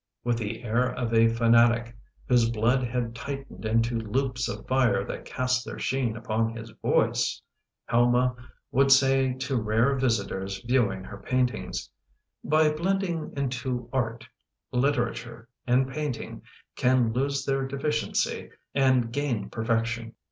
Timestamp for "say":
8.91-9.33